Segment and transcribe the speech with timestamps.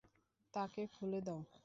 [0.53, 1.41] তাকে খুলে দাও।